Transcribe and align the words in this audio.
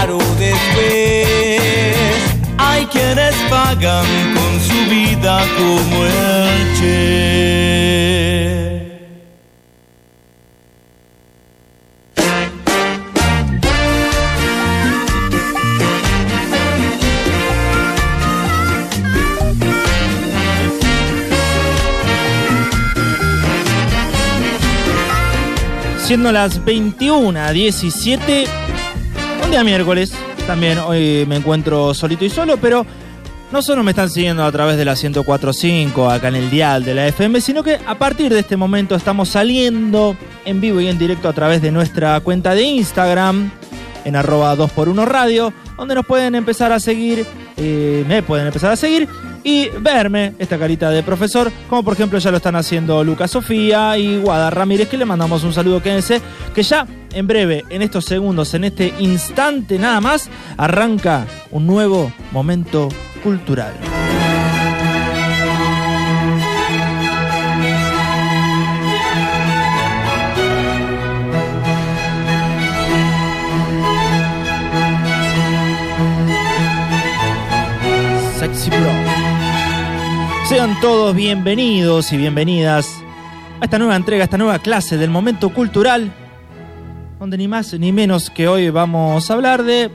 caro 0.00 0.18
después. 0.38 1.26
Hay 2.58 2.86
quienes 2.86 3.34
pagan 3.50 4.06
con 4.34 4.60
su 4.60 4.90
vida 4.90 5.40
como 5.56 6.04
el 6.04 6.78
Che. 6.78 7.98
Siendo 26.06 26.32
las 26.32 26.64
21, 26.64 27.52
17, 27.52 28.46
un 29.48 29.52
día 29.52 29.64
miércoles. 29.64 30.12
También 30.46 30.78
hoy 30.78 31.24
me 31.26 31.36
encuentro 31.36 31.94
solito 31.94 32.22
y 32.22 32.28
solo, 32.28 32.58
pero 32.58 32.84
no 33.50 33.62
solo 33.62 33.82
me 33.82 33.92
están 33.92 34.10
siguiendo 34.10 34.44
a 34.44 34.52
través 34.52 34.76
de 34.76 34.84
la 34.84 34.92
1045 34.92 36.10
acá 36.10 36.28
en 36.28 36.34
el 36.34 36.50
dial 36.50 36.84
de 36.84 36.94
la 36.94 37.06
FM, 37.06 37.40
sino 37.40 37.62
que 37.62 37.78
a 37.86 37.96
partir 37.96 38.30
de 38.30 38.40
este 38.40 38.58
momento 38.58 38.94
estamos 38.94 39.30
saliendo 39.30 40.18
en 40.44 40.60
vivo 40.60 40.82
y 40.82 40.88
en 40.88 40.98
directo 40.98 41.30
a 41.30 41.32
través 41.32 41.62
de 41.62 41.70
nuestra 41.70 42.20
cuenta 42.20 42.54
de 42.54 42.62
Instagram 42.62 43.50
en 44.04 44.16
arroba 44.16 44.54
2x1 44.54 45.06
radio, 45.06 45.50
donde 45.78 45.94
nos 45.94 46.04
pueden 46.04 46.34
empezar 46.34 46.70
a 46.70 46.78
seguir, 46.78 47.24
eh, 47.56 48.04
me 48.06 48.22
pueden 48.22 48.48
empezar 48.48 48.70
a 48.70 48.76
seguir 48.76 49.08
y 49.44 49.70
verme 49.80 50.34
esta 50.38 50.58
carita 50.58 50.90
de 50.90 51.02
profesor, 51.02 51.50
como 51.70 51.82
por 51.82 51.94
ejemplo 51.94 52.18
ya 52.18 52.30
lo 52.30 52.36
están 52.36 52.56
haciendo 52.56 53.02
Lucas 53.02 53.30
Sofía 53.30 53.96
y 53.96 54.18
Guada 54.18 54.50
Ramírez, 54.50 54.88
que 54.88 54.98
le 54.98 55.06
mandamos 55.06 55.42
un 55.42 55.54
saludo, 55.54 55.82
quédense, 55.82 56.20
que 56.54 56.62
ya 56.62 56.86
en 57.12 57.26
breve, 57.26 57.64
en 57.70 57.82
estos 57.82 58.04
segundos, 58.04 58.54
en 58.54 58.64
este 58.64 58.94
instante 58.98 59.78
nada 59.78 60.00
más, 60.00 60.28
arranca 60.56 61.26
un 61.50 61.66
nuevo 61.66 62.12
momento 62.32 62.88
cultural. 63.22 63.74
Sexy 78.38 78.70
Bro. 78.70 79.18
Sean 80.48 80.80
todos 80.80 81.14
bienvenidos 81.14 82.12
y 82.12 82.16
bienvenidas 82.16 82.88
a 83.60 83.64
esta 83.64 83.78
nueva 83.78 83.96
entrega, 83.96 84.22
a 84.22 84.24
esta 84.24 84.38
nueva 84.38 84.60
clase 84.60 84.96
del 84.96 85.10
momento 85.10 85.50
cultural, 85.50 86.12
donde 87.18 87.36
ni 87.36 87.48
más 87.48 87.72
ni 87.74 87.92
menos 87.92 88.30
que 88.30 88.46
hoy 88.46 88.70
vamos 88.70 89.30
a 89.30 89.34
hablar 89.34 89.64
de 89.64 89.90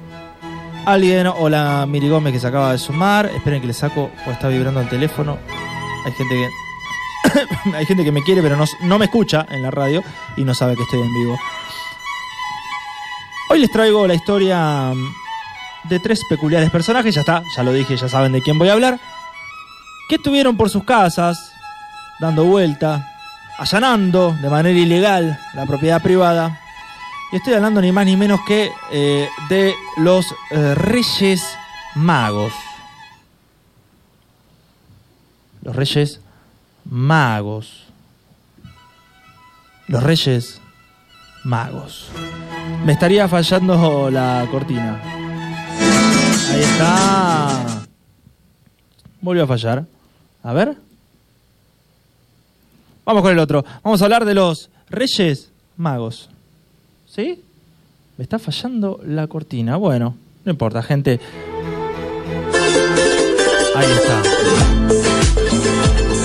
alguien, 0.85 1.27
hola 1.27 1.85
Miri 1.87 2.09
Gómez 2.09 2.33
que 2.33 2.39
se 2.39 2.47
acaba 2.47 2.73
de 2.73 2.77
sumar, 2.77 3.27
esperen 3.27 3.61
que 3.61 3.67
le 3.67 3.73
saco, 3.73 4.11
pues 4.25 4.35
está 4.35 4.49
vibrando 4.49 4.81
el 4.81 4.89
teléfono, 4.89 5.37
hay 6.05 6.11
gente 6.11 6.35
que... 6.35 6.49
hay 7.77 7.85
gente 7.85 8.03
que 8.03 8.11
me 8.11 8.21
quiere 8.23 8.41
pero 8.41 8.57
no, 8.57 8.65
no 8.81 8.99
me 8.99 9.05
escucha 9.05 9.45
en 9.49 9.61
la 9.61 9.71
radio 9.71 10.03
y 10.35 10.43
no 10.43 10.53
sabe 10.53 10.75
que 10.75 10.83
estoy 10.83 10.99
en 10.99 11.13
vivo. 11.13 11.39
Hoy 13.49 13.59
les 13.59 13.71
traigo 13.71 14.05
la 14.05 14.15
historia 14.15 14.91
de 15.83 15.99
tres 15.99 16.21
peculiares 16.29 16.69
personajes, 16.71 17.15
ya 17.15 17.21
está, 17.21 17.41
ya 17.55 17.63
lo 17.63 17.71
dije, 17.71 17.95
ya 17.95 18.09
saben 18.09 18.33
de 18.33 18.41
quién 18.41 18.57
voy 18.57 18.67
a 18.67 18.73
hablar, 18.73 18.99
que 20.09 20.15
estuvieron 20.15 20.57
por 20.57 20.69
sus 20.69 20.83
casas, 20.83 21.53
dando 22.19 22.43
vuelta, 22.43 23.15
allanando 23.57 24.35
de 24.41 24.49
manera 24.49 24.77
ilegal 24.77 25.39
la 25.53 25.65
propiedad 25.65 26.01
privada. 26.01 26.62
Y 27.33 27.37
estoy 27.37 27.55
hablando 27.55 27.81
ni 27.81 27.91
más 27.91 28.05
ni 28.05 28.15
menos 28.15 28.41
que 28.47 28.71
eh, 28.91 29.27
de 29.49 29.73
los 29.97 30.23
eh, 30.51 30.75
Reyes 30.75 31.43
Magos. 31.95 32.53
Los 35.63 35.75
Reyes 35.75 36.21
Magos. 36.85 37.87
Los 39.87 40.03
Reyes 40.03 40.61
Magos. 41.43 42.11
Me 42.85 42.93
estaría 42.93 43.27
fallando 43.27 44.11
la 44.11 44.47
cortina. 44.51 45.01
Ahí 46.51 46.61
está. 46.61 47.83
Volvió 49.21 49.45
a 49.45 49.47
fallar. 49.47 49.87
A 50.43 50.53
ver. 50.53 50.77
Vamos 53.03 53.23
con 53.23 53.31
el 53.31 53.39
otro. 53.39 53.65
Vamos 53.81 54.03
a 54.03 54.05
hablar 54.05 54.23
de 54.23 54.35
los 54.35 54.69
Reyes 54.87 55.51
Magos. 55.77 56.29
¿Sí? 57.13 57.43
Me 58.17 58.23
está 58.23 58.39
fallando 58.39 58.99
la 59.05 59.27
cortina. 59.27 59.75
Bueno, 59.75 60.15
no 60.45 60.51
importa, 60.51 60.81
gente. 60.81 61.19
Ahí 63.75 63.87
está. 63.91 64.21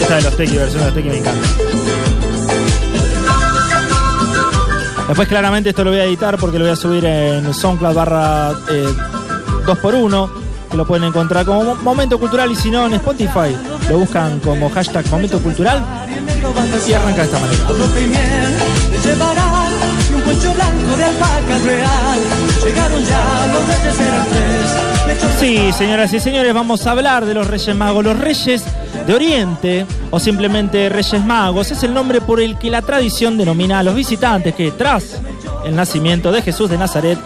Esta 0.00 0.16
de 0.16 0.22
los 0.22 0.37
Tequi, 0.37 0.56
versión 0.56 0.81
de 0.81 0.87
los 0.87 0.94
Tequi 0.94 1.09
me 1.10 1.19
encanta. 1.19 1.47
Después 5.09 5.28
claramente 5.28 5.71
esto 5.71 5.84
lo 5.84 5.91
voy 5.91 6.00
a 6.00 6.04
editar 6.04 6.38
porque 6.38 6.59
lo 6.59 6.65
voy 6.65 6.72
a 6.72 6.76
subir 6.76 7.05
en 7.05 7.53
SoundCloud 7.53 7.94
barra 7.94 8.53
2x1, 8.53 10.31
que 10.70 10.76
lo 10.76 10.87
pueden 10.87 11.05
encontrar 11.05 11.44
como 11.44 11.75
Momento 11.76 12.19
Cultural 12.19 12.50
y 12.50 12.56
si 12.56 12.70
no 12.70 12.87
en 12.87 12.94
Spotify 12.94 13.55
lo 13.91 13.99
buscan 13.99 14.41
como 14.41 14.70
hashtag 14.70 15.06
Momento 15.10 15.38
Cultural 15.41 15.84
y 16.88 16.93
arranca 16.93 17.22
de 17.22 17.25
esta 17.25 17.38
manera. 17.38 17.65
Sí, 25.39 25.72
señoras 25.72 26.12
y 26.12 26.21
señores, 26.21 26.53
vamos 26.53 26.87
a 26.87 26.91
hablar 26.91 27.25
de 27.25 27.34
los 27.34 27.47
Reyes 27.47 27.75
Magos. 27.75 28.05
Los 28.05 28.19
Reyes 28.19 28.65
de 29.06 29.15
Oriente, 29.15 29.87
o 30.11 30.19
simplemente 30.21 30.88
Reyes 30.88 31.25
Magos, 31.25 31.71
es 31.71 31.83
el 31.83 31.94
nombre 31.94 32.21
por 32.21 32.41
el 32.41 32.59
que 32.59 32.71
la 32.71 32.83
tradición 32.83 33.38
denomina 33.38 33.78
a 33.78 33.83
los 33.83 33.94
visitantes 33.94 34.55
que, 34.55 34.71
tras 34.72 35.21
el 35.65 35.75
nacimiento 35.77 36.33
de 36.33 36.43
Jesús 36.43 36.69
de 36.69 36.77
Nazaret, 36.77 37.19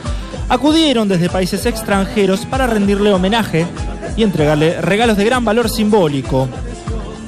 acudieron 0.48 1.08
desde 1.08 1.28
países 1.28 1.64
extranjeros 1.66 2.46
para 2.46 2.66
rendirle 2.66 3.12
homenaje 3.12 3.66
y 4.16 4.22
entregarle 4.22 4.80
regalos 4.80 5.16
de 5.16 5.24
gran 5.24 5.44
valor 5.44 5.70
simbólico. 5.70 6.48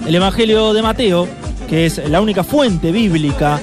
El 0.07 0.15
Evangelio 0.15 0.73
de 0.75 0.83
Mateo, 0.83 1.27
que 1.69 1.87
es 1.87 2.09
la 2.09 2.21
única 2.21 2.45
fuente 2.45 2.93
bíblica 2.93 3.59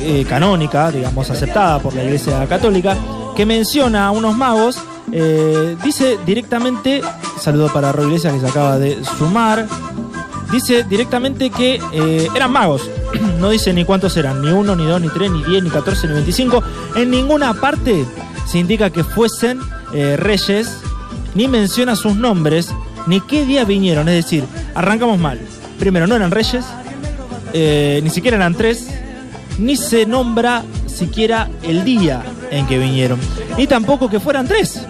eh, 0.00 0.24
canónica, 0.28 0.90
digamos, 0.90 1.30
aceptada 1.30 1.78
por 1.78 1.94
la 1.94 2.02
Iglesia 2.02 2.44
Católica, 2.46 2.96
que 3.36 3.46
menciona 3.46 4.06
a 4.06 4.10
unos 4.10 4.36
magos, 4.36 4.78
eh, 5.12 5.76
dice 5.84 6.18
directamente, 6.26 7.00
saludo 7.40 7.72
para 7.72 7.92
Roy 7.92 8.06
Iglesia 8.06 8.32
que 8.32 8.40
se 8.40 8.48
acaba 8.48 8.78
de 8.78 9.04
sumar, 9.18 9.66
dice 10.50 10.84
directamente 10.84 11.50
que 11.50 11.80
eh, 11.92 12.28
eran 12.34 12.52
magos. 12.52 12.82
No 13.38 13.50
dice 13.50 13.74
ni 13.74 13.84
cuántos 13.84 14.16
eran, 14.16 14.40
ni 14.40 14.50
uno, 14.50 14.74
ni 14.74 14.84
dos, 14.84 15.00
ni 15.00 15.08
tres, 15.08 15.30
ni 15.30 15.44
diez, 15.44 15.62
ni 15.62 15.68
catorce, 15.68 16.06
ni 16.06 16.14
veinticinco. 16.14 16.62
En 16.96 17.10
ninguna 17.10 17.52
parte 17.54 18.06
se 18.46 18.58
indica 18.58 18.90
que 18.90 19.04
fuesen 19.04 19.60
reyes, 19.92 20.78
ni 21.34 21.46
menciona 21.46 21.94
sus 21.94 22.16
nombres, 22.16 22.70
ni 23.06 23.20
qué 23.20 23.44
día 23.44 23.64
vinieron. 23.64 24.08
Es 24.08 24.24
decir, 24.24 24.44
arrancamos 24.74 25.18
mal. 25.18 25.38
Primero, 25.78 26.06
no 26.06 26.16
eran 26.16 26.30
reyes, 26.30 26.64
ni 27.52 28.08
siquiera 28.08 28.38
eran 28.38 28.54
tres, 28.54 28.88
ni 29.58 29.76
se 29.76 30.06
nombra 30.06 30.64
siquiera 30.86 31.48
el 31.62 31.84
día 31.84 32.22
en 32.50 32.66
que 32.66 32.78
vinieron, 32.78 33.18
ni 33.56 33.66
tampoco 33.66 34.08
que 34.08 34.20
fueran 34.20 34.46
tres. 34.46 34.80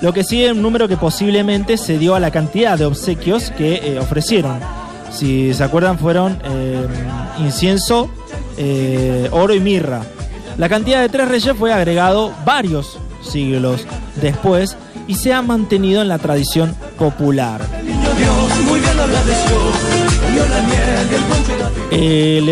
Lo 0.00 0.12
que 0.12 0.24
sí 0.24 0.44
es 0.44 0.52
un 0.52 0.60
número 0.60 0.88
que 0.88 0.96
posiblemente 0.96 1.76
se 1.76 1.98
dio 1.98 2.14
a 2.14 2.20
la 2.20 2.30
cantidad 2.30 2.76
de 2.76 2.84
obsequios 2.84 3.50
que 3.50 3.76
eh, 3.76 3.98
ofrecieron. 3.98 4.58
Si 5.10 5.54
se 5.54 5.64
acuerdan, 5.64 5.98
fueron 5.98 6.38
eh, 6.44 6.86
incienso, 7.38 8.10
eh, 8.58 9.28
oro 9.32 9.54
y 9.54 9.60
mirra. 9.60 10.02
La 10.58 10.68
cantidad 10.68 11.00
de 11.00 11.08
tres 11.08 11.28
reyes 11.28 11.56
fue 11.56 11.72
agregado 11.72 12.32
varios 12.44 12.98
siglos 13.22 13.86
después 14.20 14.76
y 15.06 15.14
se 15.14 15.32
ha 15.32 15.42
mantenido 15.42 16.02
en 16.02 16.08
la 16.08 16.18
tradición 16.18 16.74
popular. 16.98 17.62
El 17.80 17.94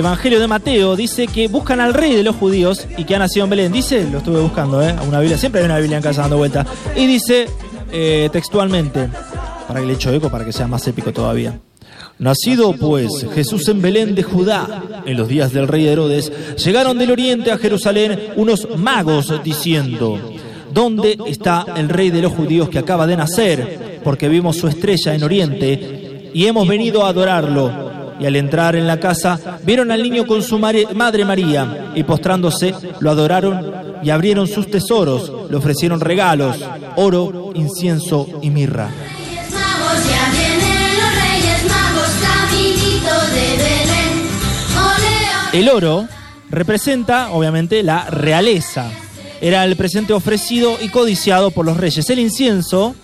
Evangelio 0.02 0.40
de 0.40 0.48
Mateo 0.48 0.96
dice 0.96 1.26
que 1.26 1.48
buscan 1.48 1.80
al 1.80 1.94
rey 1.94 2.14
de 2.14 2.22
los 2.22 2.36
judíos 2.36 2.86
y 2.98 3.04
que 3.04 3.14
ha 3.14 3.18
nacido 3.18 3.44
en 3.44 3.50
Belén. 3.50 3.72
Dice, 3.72 4.06
lo 4.10 4.18
estuve 4.18 4.40
buscando, 4.40 4.82
¿eh? 4.82 4.94
Una 5.06 5.20
Biblia, 5.20 5.38
siempre 5.38 5.60
hay 5.60 5.64
una 5.64 5.78
Biblia 5.78 5.96
en 5.96 6.02
casa 6.02 6.22
dando 6.22 6.36
vuelta. 6.36 6.66
Y 6.96 7.06
dice 7.06 7.46
eh, 7.92 8.28
textualmente, 8.32 9.08
para 9.66 9.80
que 9.80 9.86
le 9.86 9.92
echo 9.94 10.12
eco, 10.12 10.28
para 10.28 10.44
que 10.44 10.52
sea 10.52 10.66
más 10.66 10.86
épico 10.88 11.12
todavía. 11.12 11.58
Nacido 12.18 12.72
pues 12.72 13.26
Jesús 13.34 13.66
en 13.68 13.80
Belén 13.80 14.14
de 14.14 14.22
Judá, 14.22 15.02
en 15.06 15.16
los 15.16 15.28
días 15.28 15.52
del 15.52 15.66
rey 15.66 15.86
Herodes, 15.86 16.30
llegaron 16.56 16.98
del 16.98 17.10
oriente 17.10 17.52
a 17.52 17.58
Jerusalén 17.58 18.32
unos 18.36 18.68
magos 18.76 19.32
diciendo, 19.42 20.20
¿dónde 20.72 21.16
está 21.26 21.64
el 21.76 21.88
rey 21.88 22.10
de 22.10 22.22
los 22.22 22.32
judíos 22.32 22.68
que 22.68 22.78
acaba 22.78 23.06
de 23.06 23.16
nacer? 23.16 24.00
Porque 24.04 24.28
vimos 24.28 24.56
su 24.56 24.66
estrella 24.66 25.14
en 25.14 25.22
oriente 25.22 26.01
y 26.34 26.46
hemos 26.46 26.66
venido 26.66 27.04
a 27.04 27.08
adorarlo. 27.08 27.92
Y 28.20 28.26
al 28.26 28.36
entrar 28.36 28.76
en 28.76 28.86
la 28.86 29.00
casa, 29.00 29.58
vieron 29.64 29.90
al 29.90 30.02
niño 30.02 30.26
con 30.26 30.42
su 30.42 30.58
madre 30.58 31.24
María 31.24 31.92
y 31.94 32.04
postrándose 32.04 32.74
lo 33.00 33.10
adoraron 33.10 33.72
y 34.02 34.10
abrieron 34.10 34.46
sus 34.46 34.70
tesoros, 34.70 35.32
le 35.50 35.56
ofrecieron 35.56 36.00
regalos, 36.00 36.58
oro, 36.96 37.52
incienso 37.54 38.28
y 38.42 38.50
mirra. 38.50 38.90
El 45.52 45.68
oro 45.68 46.08
representa, 46.48 47.30
obviamente, 47.30 47.82
la 47.82 48.06
realeza. 48.06 48.90
Era 49.42 49.64
el 49.64 49.76
presente 49.76 50.14
ofrecido 50.14 50.78
y 50.80 50.88
codiciado 50.88 51.50
por 51.50 51.66
los 51.66 51.76
reyes. 51.76 52.08
El 52.08 52.20
incienso, 52.20 52.94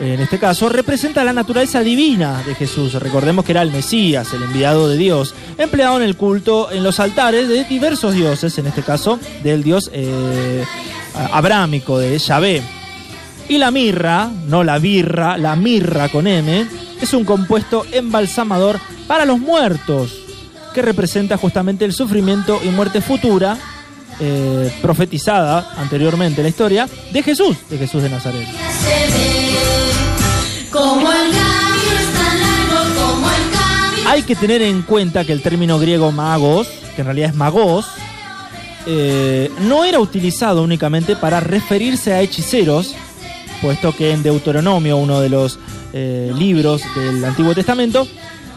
en 0.00 0.20
este 0.20 0.38
caso, 0.38 0.68
representa 0.68 1.24
la 1.24 1.32
naturaleza 1.32 1.80
divina 1.80 2.42
de 2.44 2.54
Jesús. 2.54 2.94
Recordemos 2.94 3.44
que 3.44 3.52
era 3.52 3.62
el 3.62 3.72
Mesías, 3.72 4.32
el 4.32 4.44
enviado 4.44 4.88
de 4.88 4.96
Dios, 4.96 5.34
empleado 5.56 5.96
en 5.96 6.04
el 6.04 6.16
culto 6.16 6.70
en 6.70 6.84
los 6.84 7.00
altares 7.00 7.48
de 7.48 7.64
diversos 7.64 8.14
dioses, 8.14 8.56
en 8.58 8.68
este 8.68 8.82
caso 8.82 9.18
del 9.42 9.64
dios 9.64 9.90
eh, 9.92 10.64
abrámico, 11.32 11.98
de 11.98 12.16
Yahvé. 12.16 12.62
Y 13.48 13.58
la 13.58 13.70
mirra, 13.70 14.30
no 14.46 14.62
la 14.62 14.78
birra, 14.78 15.36
la 15.36 15.56
mirra 15.56 16.08
con 16.10 16.26
M, 16.26 16.66
es 17.00 17.12
un 17.12 17.24
compuesto 17.24 17.84
embalsamador 17.90 18.78
para 19.08 19.24
los 19.24 19.40
muertos, 19.40 20.12
que 20.74 20.82
representa 20.82 21.36
justamente 21.36 21.84
el 21.84 21.92
sufrimiento 21.92 22.60
y 22.62 22.68
muerte 22.68 23.00
futura, 23.00 23.56
eh, 24.20 24.72
profetizada 24.82 25.72
anteriormente 25.76 26.40
en 26.40 26.44
la 26.44 26.50
historia, 26.50 26.88
de 27.12 27.22
Jesús, 27.22 27.56
de 27.68 27.78
Jesús 27.78 28.02
de 28.02 28.10
Nazaret. 28.10 28.46
Hay 34.08 34.22
que 34.22 34.34
tener 34.34 34.62
en 34.62 34.80
cuenta 34.80 35.26
que 35.26 35.34
el 35.34 35.42
término 35.42 35.78
griego 35.78 36.10
magos, 36.12 36.66
que 36.96 37.02
en 37.02 37.08
realidad 37.08 37.28
es 37.28 37.36
magos, 37.36 37.84
eh, 38.86 39.50
no 39.60 39.84
era 39.84 40.00
utilizado 40.00 40.62
únicamente 40.62 41.14
para 41.14 41.40
referirse 41.40 42.14
a 42.14 42.22
hechiceros, 42.22 42.94
puesto 43.60 43.94
que 43.94 44.12
en 44.12 44.22
Deuteronomio, 44.22 44.96
uno 44.96 45.20
de 45.20 45.28
los 45.28 45.58
eh, 45.92 46.32
libros 46.38 46.80
del 46.96 47.22
Antiguo 47.22 47.54
Testamento, 47.54 48.08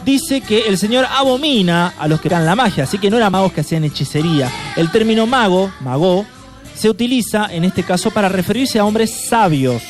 dice 0.06 0.40
que 0.40 0.70
el 0.70 0.78
Señor 0.78 1.06
abomina 1.12 1.96
a 2.00 2.08
los 2.08 2.22
que 2.22 2.30
eran 2.30 2.46
la 2.46 2.56
magia, 2.56 2.86
así 2.86 2.98
que 2.98 3.10
no 3.10 3.18
eran 3.18 3.34
magos 3.34 3.52
que 3.52 3.60
hacían 3.60 3.84
hechicería. 3.84 4.50
El 4.78 4.90
término 4.90 5.28
mago, 5.28 5.70
mago, 5.82 6.26
se 6.74 6.90
utiliza 6.90 7.54
en 7.54 7.66
este 7.66 7.84
caso 7.84 8.10
para 8.10 8.30
referirse 8.30 8.80
a 8.80 8.86
hombres 8.86 9.28
sabios, 9.28 9.84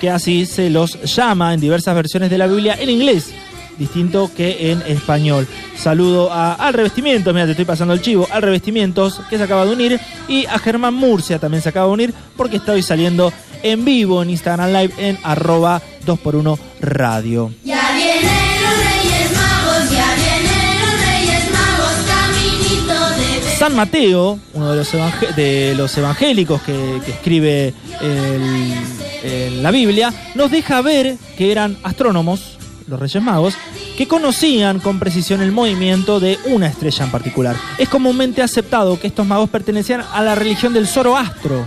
que 0.00 0.08
así 0.08 0.46
se 0.46 0.70
los 0.70 1.02
llama 1.16 1.52
en 1.52 1.58
diversas 1.58 1.96
versiones 1.96 2.30
de 2.30 2.38
la 2.38 2.46
Biblia 2.46 2.76
en 2.78 2.90
inglés, 2.90 3.34
distinto 3.78 4.30
que 4.36 4.70
en 4.72 4.82
español. 4.82 5.46
Saludo 5.76 6.32
a, 6.32 6.54
al 6.54 6.74
revestimiento, 6.74 7.32
mira, 7.32 7.44
te 7.46 7.52
estoy 7.52 7.64
pasando 7.64 7.94
el 7.94 8.00
chivo, 8.00 8.26
al 8.30 8.42
revestimientos 8.42 9.20
que 9.28 9.36
se 9.38 9.42
acaba 9.44 9.64
de 9.64 9.72
unir 9.72 10.00
y 10.28 10.46
a 10.46 10.58
Germán 10.58 10.94
Murcia 10.94 11.38
también 11.38 11.62
se 11.62 11.68
acaba 11.68 11.86
de 11.88 11.92
unir 11.92 12.14
porque 12.36 12.56
estoy 12.56 12.82
saliendo 12.82 13.32
en 13.62 13.84
vivo 13.84 14.22
en 14.22 14.30
Instagram 14.30 14.70
Live 14.72 14.94
en 14.98 15.18
arroba 15.22 15.80
2x1 16.06 16.58
radio. 16.80 17.52
Ya 17.64 17.90
vienen 17.96 18.22
los 18.62 18.76
Reyes 18.78 19.32
Magos, 19.34 19.90
ya 19.90 20.14
vienen 20.14 20.80
los 20.80 21.06
Reyes 21.06 21.50
Magos, 21.50 21.94
caminito 22.06 23.10
de 23.16 23.38
Belén. 23.40 23.58
San 23.58 23.74
Mateo, 23.74 24.38
uno 24.52 24.70
de 24.72 24.76
los, 24.76 24.92
de 25.36 25.74
los 25.76 25.96
evangélicos 25.96 26.60
que, 26.62 27.00
que 27.04 27.10
escribe 27.12 27.74
el- 28.02 28.74
el- 29.22 29.62
la 29.62 29.70
Biblia, 29.70 30.12
nos 30.34 30.50
deja 30.50 30.82
ver 30.82 31.16
que 31.38 31.50
eran 31.50 31.78
astrónomos, 31.82 32.58
los 32.86 33.00
Reyes 33.00 33.22
Magos, 33.22 33.54
que 33.96 34.08
conocían 34.08 34.80
con 34.80 34.98
precisión 34.98 35.42
el 35.42 35.52
movimiento 35.52 36.20
de 36.20 36.38
una 36.46 36.66
estrella 36.66 37.04
en 37.04 37.10
particular. 37.10 37.56
Es 37.78 37.88
comúnmente 37.88 38.42
aceptado 38.42 38.98
que 38.98 39.06
estos 39.06 39.26
magos 39.26 39.50
pertenecían 39.50 40.02
a 40.12 40.22
la 40.22 40.34
religión 40.34 40.72
del 40.72 40.86
Zoroastro. 40.86 41.64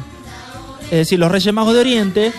Es 0.86 1.00
decir, 1.00 1.20
los 1.20 1.32
Reyes 1.32 1.54
Magos 1.54 1.74
de 1.74 1.80
Oriente, 1.80 2.32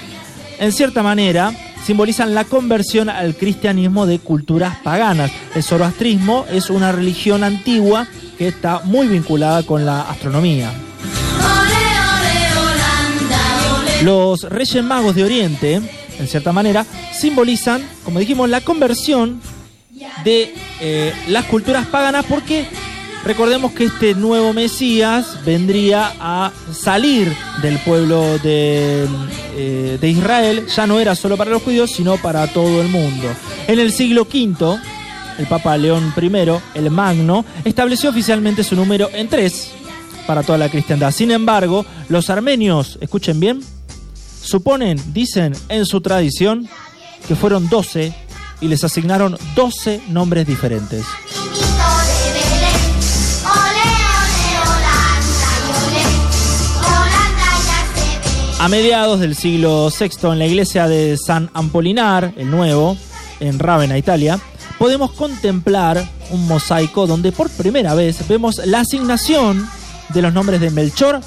en 0.59 0.73
cierta 0.73 1.03
manera, 1.03 1.53
simbolizan 1.85 2.35
la 2.35 2.45
conversión 2.45 3.09
al 3.09 3.35
cristianismo 3.37 4.07
de 4.07 4.19
culturas 4.19 4.77
paganas. 4.83 5.31
El 5.55 5.63
zoroastrismo 5.63 6.47
es 6.51 6.71
una 6.71 6.93
religión 6.93 7.45
antigua 7.45 8.07
que 8.37 8.49
está 8.49 8.81
muy 8.85 9.07
vinculada 9.09 9.63
con 9.63 9.85
la 9.85 10.03
astronomía. 10.03 10.73
Los 14.03 14.43
Reyes 14.43 14.85
Magos 14.85 15.17
de 15.17 15.25
Oriente, 15.25 15.83
en 16.19 16.27
cierta 16.29 16.53
manera, 16.53 16.85
simbolizan, 17.13 17.83
como 18.05 18.19
dijimos, 18.19 18.49
la 18.49 18.61
conversión 18.61 19.41
de 20.25 20.55
eh, 20.81 21.13
las 21.29 21.45
culturas 21.47 21.87
paganas 21.87 22.25
porque 22.27 22.67
recordemos 23.25 23.73
que 23.73 23.85
este 23.85 24.15
nuevo 24.15 24.53
Mesías 24.53 25.45
vendría 25.45 26.15
a 26.21 26.53
salir 26.73 27.33
del 27.63 27.79
pueblo 27.79 28.39
de, 28.39 29.07
eh, 29.57 29.99
de 30.01 30.09
Israel, 30.09 30.67
ya 30.67 30.87
no 30.87 31.01
era 31.01 31.15
solo 31.15 31.37
para 31.37 31.51
los 31.51 31.63
judíos, 31.63 31.91
sino 31.91 32.17
para 32.17 32.47
todo 32.47 32.81
el 32.81 32.89
mundo. 32.89 33.29
En 33.67 33.79
el 33.79 33.93
siglo 33.93 34.23
V, 34.23 34.79
el 35.39 35.47
Papa 35.47 35.77
León 35.77 36.13
I, 36.21 36.79
el 36.79 36.91
Magno, 36.91 37.45
estableció 37.65 38.11
oficialmente 38.11 38.65
su 38.65 38.77
número 38.77 39.11
en 39.13 39.29
tres 39.29 39.71
para 40.27 40.43
toda 40.43 40.59
la 40.59 40.69
cristiandad. 40.69 41.11
Sin 41.11 41.31
embargo, 41.31 41.87
los 42.09 42.29
armenios, 42.29 42.99
escuchen 43.01 43.41
bien, 43.41 43.61
suponen, 44.41 45.01
dicen 45.13 45.55
en 45.69 45.87
su 45.87 46.01
tradición, 46.01 46.69
que 47.27 47.37
fueron 47.37 47.69
12 47.69 48.13
y 48.61 48.69
les 48.69 48.85
asignaron 48.85 49.37
12 49.55 50.01
nombres 50.09 50.47
diferentes. 50.47 51.05
A 58.61 58.69
mediados 58.69 59.21
del 59.21 59.37
siglo 59.37 59.89
VI, 59.89 60.33
en 60.33 60.39
la 60.41 60.47
iglesia 60.47 60.89
de 60.89 61.17
San 61.17 61.49
Ampolinar, 61.55 62.35
el 62.37 62.51
Nuevo, 62.51 62.97
en 63.39 63.61
Rávena, 63.61 63.97
Italia, 63.97 64.41
podemos 64.79 65.13
contemplar 65.13 66.05
un 66.31 66.47
mosaico 66.49 67.07
donde 67.07 67.31
por 67.31 67.51
primera 67.51 67.95
vez 67.95 68.27
vemos 68.27 68.61
la 68.65 68.81
asignación 68.81 69.65
de 70.09 70.23
los 70.23 70.33
nombres 70.33 70.61
de 70.61 70.71
Melchor, 70.71 71.21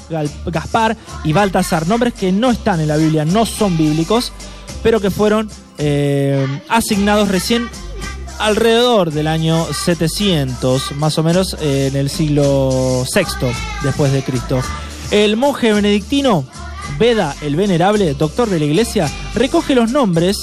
Gaspar 0.46 0.96
y 1.24 1.32
Baltasar, 1.32 1.86
nombres 1.86 2.14
que 2.14 2.32
no 2.32 2.50
están 2.50 2.80
en 2.80 2.88
la 2.88 2.96
Biblia, 2.96 3.24
no 3.24 3.46
son 3.46 3.76
bíblicos, 3.76 4.32
pero 4.82 5.00
que 5.00 5.10
fueron 5.10 5.48
eh, 5.78 6.46
asignados 6.68 7.28
recién 7.28 7.68
alrededor 8.38 9.12
del 9.12 9.28
año 9.28 9.66
700, 9.72 10.92
más 10.96 11.18
o 11.18 11.22
menos 11.22 11.56
eh, 11.60 11.88
en 11.90 11.96
el 11.96 12.10
siglo 12.10 13.04
VI 13.14 13.48
después 13.82 14.12
de 14.12 14.22
Cristo. 14.22 14.60
El 15.10 15.36
monje 15.36 15.72
benedictino 15.72 16.44
Beda 16.98 17.34
el 17.42 17.56
Venerable, 17.56 18.14
doctor 18.14 18.48
de 18.48 18.58
la 18.58 18.64
iglesia, 18.64 19.10
recoge 19.34 19.74
los 19.74 19.90
nombres 19.90 20.36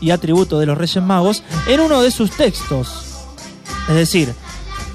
y 0.00 0.10
atributos 0.10 0.60
de 0.60 0.66
los 0.66 0.76
Reyes 0.76 1.02
Magos 1.02 1.42
en 1.66 1.80
uno 1.80 2.02
de 2.02 2.10
sus 2.10 2.30
textos. 2.32 2.88
Es 3.88 3.94
decir, 3.94 4.34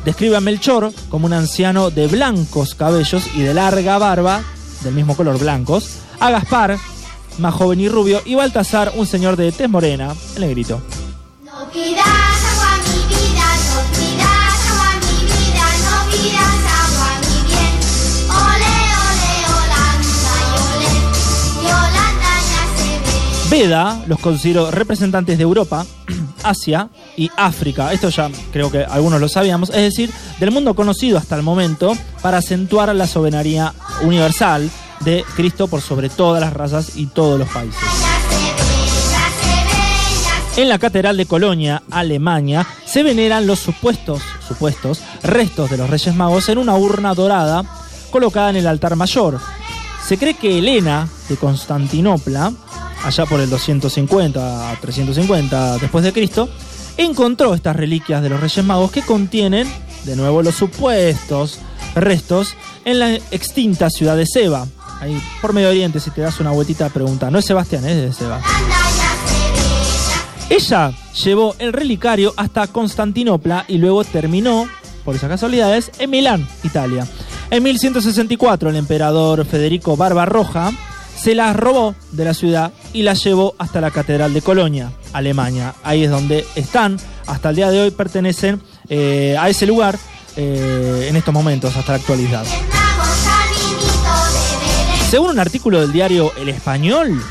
describe 0.08 0.38
a 0.38 0.40
Melchor 0.40 0.94
como 1.10 1.26
un 1.26 1.34
anciano 1.34 1.90
de 1.90 2.08
blancos 2.08 2.76
cabellos 2.76 3.28
y 3.36 3.42
de 3.42 3.54
larga 3.54 3.98
barba, 3.98 4.42
del 4.82 4.94
mismo 4.94 5.18
color 5.18 5.38
blancos, 5.38 5.98
a 6.22 6.32
Gaspar, 6.32 6.78
más 7.40 7.54
joven 7.54 7.82
y 7.82 7.90
rubio, 7.90 8.22
y 8.24 8.34
Baltasar, 8.34 8.94
un 8.96 9.06
señor 9.06 9.36
de 9.36 9.52
tez 9.52 9.70
morena, 9.70 10.16
el 10.38 10.44
negrito. 10.44 10.82
No 11.44 11.70
pidas 11.72 12.08
agua 12.08 12.78
mi 12.88 13.00
vida, 13.16 13.48
no 13.68 14.00
pidas 14.00 14.60
agua 14.72 14.92
mi 15.04 15.26
vida, 15.28 15.66
no 15.84 15.96
pidas 16.10 16.62
agua 16.80 17.10
mi 17.28 17.38
bien. 17.52 17.76
Ole, 18.32 18.76
ole, 19.10 19.34
Holanda, 19.58 20.32
y 20.40 20.56
ole, 20.72 20.94
y 21.64 21.68
Holanda 21.68 22.34
ya 22.48 22.64
se 22.78 23.50
ve. 23.50 23.58
Beda 23.58 24.02
los 24.08 24.20
considero 24.20 24.72
representantes 24.72 25.38
de 25.38 25.44
Europa, 25.44 25.86
Asia 26.44 26.90
y 27.18 27.30
África. 27.36 27.92
Esto 27.92 28.08
ya 28.10 28.30
creo 28.54 28.72
que 28.72 28.86
algunos 28.86 29.20
lo 29.20 29.28
sabíamos. 29.28 29.70
Es 29.72 29.82
decir, 29.82 30.10
del 30.40 30.52
mundo 30.52 30.76
conocido 30.76 31.18
hasta 31.18 31.36
el 31.36 31.44
momento 31.44 31.98
para 32.22 32.38
acentuar 32.38 32.96
la 32.96 33.08
soberanía 33.08 33.74
universal 34.04 34.70
de 35.02 35.26
Cristo 35.36 35.68
por 35.68 35.82
sobre 35.82 36.10
todas 36.10 36.40
las 36.40 36.54
razas 36.54 36.96
y 36.96 37.08
todos 37.08 37.38
los 37.38 37.50
países. 37.50 37.80
En 40.56 40.70
la 40.70 40.80
Catedral 40.80 41.18
de 41.18 41.28
Colonia, 41.28 41.84
Alemania, 41.92 42.66
se 42.86 43.04
veneran 43.04 43.46
los 43.46 43.60
supuestos, 43.60 44.24
supuestos 44.48 45.02
restos 45.22 45.70
de 45.70 45.78
los 45.78 45.88
Reyes 45.88 46.16
Magos 46.16 46.50
en 46.50 46.58
una 46.58 46.76
urna 46.76 47.14
dorada 47.14 47.64
colocada 48.10 48.50
en 48.50 48.56
el 48.56 48.68
altar 48.68 48.96
mayor. 48.96 49.40
Se 50.04 50.18
cree 50.18 50.34
que 50.34 50.58
Helena 50.58 51.08
de 51.30 51.36
Constantinopla, 51.36 52.52
allá 53.04 53.26
por 53.28 53.40
el 53.40 53.50
250 53.50 54.72
a 54.72 54.80
350 54.80 55.78
después 55.78 56.04
de 56.04 56.14
Cristo, 56.14 56.50
encontró 56.98 57.54
estas 57.54 57.76
reliquias 57.76 58.22
de 58.22 58.30
los 58.30 58.40
Reyes 58.40 58.66
Magos 58.66 58.92
que 58.92 59.02
contienen, 59.02 59.68
de 60.06 60.16
nuevo, 60.16 60.42
los 60.42 60.56
supuestos 60.56 61.60
restos 61.96 62.56
en 62.86 63.00
la 63.00 63.14
extinta 63.14 63.90
ciudad 63.90 64.18
de 64.18 64.26
Seba. 64.26 64.68
Ahí 65.00 65.22
por 65.42 65.54
Medio 65.54 65.70
Oriente, 65.70 66.00
si 66.00 66.12
te 66.12 66.22
das 66.22 66.40
una 66.40 66.52
vueltita, 66.52 66.90
pregunta. 66.90 67.30
No 67.30 67.40
es 67.40 67.46
Sebastián, 67.46 67.86
es 67.86 67.96
de 67.96 68.14
Seba. 68.14 68.42
Ella 70.50 70.94
llevó 71.24 71.56
el 71.60 71.74
relicario 71.74 72.34
hasta 72.38 72.68
Constantinopla 72.68 73.66
y 73.68 73.78
luego 73.78 74.04
terminó, 74.04 74.68
por 75.04 75.16
esas 75.16 75.30
casualidades, 75.30 75.92
en 76.00 76.10
Milán, 76.10 76.48
Italia. 76.64 77.06
En 77.50 77.64
1164 77.64 78.70
el 78.70 78.76
emperador 78.76 79.46
Federico 79.46 79.96
Barbarroja 79.96 80.72
se 81.18 81.36
las 81.36 81.56
robó 81.56 81.96
de 82.12 82.26
la 82.26 82.34
ciudad 82.34 82.72
y 82.94 83.02
las 83.02 83.24
llevó 83.24 83.56
hasta 83.58 83.82
la 83.82 83.92
Catedral 83.92 84.34
de 84.34 84.42
Colonia, 84.42 84.92
Alemania. 85.14 85.74
Ahí 85.84 86.04
es 86.04 86.12
donde 86.12 86.46
están, 86.56 86.98
hasta 87.26 87.50
el 87.50 87.56
día 87.56 87.70
de 87.72 87.82
hoy 87.82 87.92
pertenecen 87.92 88.62
eh, 88.88 89.36
a 89.40 89.50
ese 89.50 89.66
lugar 89.66 89.98
eh, 90.36 91.08
en 91.10 91.16
estos 91.16 91.34
momentos, 91.34 91.76
hasta 91.76 91.94
la 91.94 91.98
actualidad. 91.98 92.46
Según 95.10 95.32
un 95.32 95.40
artículo 95.40 95.82
del 95.82 95.92
diario 95.92 96.34
El 96.38 96.50
Español, 96.50 97.22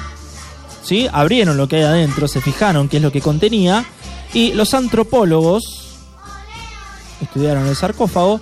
¿sí? 0.82 1.08
abrieron 1.12 1.56
lo 1.56 1.68
que 1.68 1.76
hay 1.76 1.82
adentro, 1.82 2.26
se 2.26 2.40
fijaron 2.40 2.88
qué 2.88 2.96
es 2.96 3.02
lo 3.02 3.12
que 3.12 3.20
contenía 3.20 3.84
y 4.32 4.52
los 4.52 4.74
antropólogos 4.74 5.98
estudiaron 7.20 7.66
el 7.66 7.76
sarcófago 7.76 8.40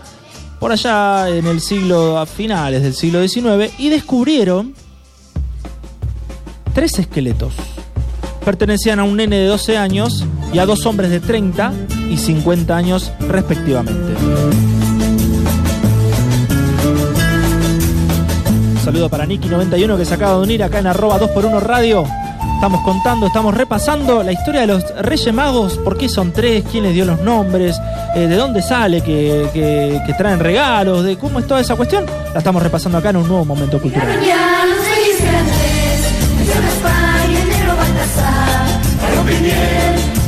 por 0.59 0.73
allá 0.73 1.29
en 1.29 1.47
el 1.47 1.61
siglo, 1.61 2.19
a 2.19 2.27
finales 2.27 2.83
del 2.83 2.95
siglo 2.95 3.27
XIX 3.27 3.73
y 3.79 3.91
descubrieron 3.91 4.75
tres 6.75 6.99
esqueletos. 6.99 7.55
Pertenecían 8.45 8.99
a 9.01 9.05
un 9.05 9.17
nene 9.17 9.37
de 9.37 9.47
12 9.47 9.79
años 9.79 10.25
y 10.53 10.59
a 10.59 10.67
dos 10.67 10.85
hombres 10.87 11.11
de 11.11 11.21
30 11.21 11.73
y 12.11 12.17
50 12.19 12.77
años 12.77 13.11
respectivamente. 13.29 14.15
Un 18.75 18.81
saludo 18.85 19.09
para 19.09 19.25
Nicky91 19.27 19.97
que 19.97 20.05
se 20.05 20.15
acaba 20.15 20.37
de 20.37 20.43
unir 20.43 20.63
acá 20.63 20.79
en 20.79 20.87
arroba 20.87 21.19
2x1 21.19 21.61
radio. 21.61 22.05
Estamos 22.57 22.83
contando, 22.83 23.27
estamos 23.27 23.55
repasando 23.55 24.23
la 24.23 24.33
historia 24.33 24.63
de 24.63 24.67
los 24.69 24.85
Reyes 25.03 25.35
Magos, 25.35 25.77
por 25.79 25.99
qué 25.99 26.09
son 26.09 26.33
tres, 26.33 26.65
quién 26.71 26.85
les 26.85 26.95
dio 26.95 27.05
los 27.05 27.21
nombres, 27.21 27.77
eh, 28.15 28.21
de 28.27 28.37
dónde 28.37 28.63
sale 28.63 29.01
que, 29.03 29.49
que- 29.53 30.01
que 30.07 30.15
traen 30.15 30.39
regalos, 30.39 31.03
de 31.05 31.17
cómo 31.19 31.41
es 31.41 31.47
toda 31.47 31.61
esa 31.61 31.77
cuestión. 31.77 32.05
La 32.33 32.39
estamos 32.39 32.63
repasando 32.63 32.99
acá 32.99 33.11
en 33.11 33.17
un 33.17 33.29
nuevo 33.29 33.45
momento 33.45 33.81
cultural. 33.81 34.09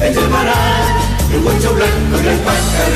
El 0.00 0.08
el 0.08 1.40
blanco 1.40 2.16
y 2.16 2.22